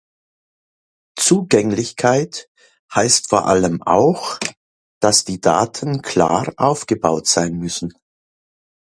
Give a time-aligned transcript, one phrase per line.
[1.15, 2.49] Zugänglichkeit
[2.95, 4.39] heißt vor allem auch,
[4.99, 7.93] dass die Daten klar aufgebaut sein müssen.